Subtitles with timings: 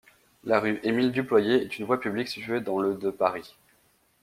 [0.45, 3.55] La rue Émile-Duployé est une voie publique située dans le de Paris.